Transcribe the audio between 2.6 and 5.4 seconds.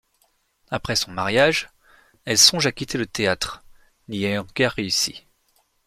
à quitter le théâtre n’y ayant guère réussi.